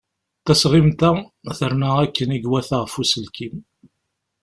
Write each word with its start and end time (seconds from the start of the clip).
Tasɣimt-a 0.45 1.09
terna 1.57 1.89
akken 2.03 2.35
i 2.35 2.39
iwata 2.45 2.77
ɣef 2.83 2.93
uselkim. 3.01 3.55